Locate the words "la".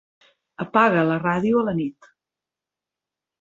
1.09-1.17, 1.67-1.75